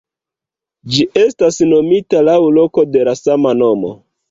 [0.95, 3.97] Ĝi estas nomita laŭ loko de la sama nomo.